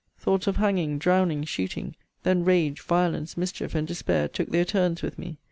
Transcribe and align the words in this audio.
Thoughts 0.17 0.47
of 0.47 0.57
hanging, 0.57 0.97
drowning, 0.97 1.43
shooting 1.43 1.95
then 2.23 2.43
rage, 2.43 2.81
violence, 2.81 3.37
mischief, 3.37 3.75
and 3.75 3.87
despair, 3.87 4.27
took 4.27 4.49
their 4.49 4.65
turns 4.65 5.03
with 5.03 5.19
me. 5.19 5.37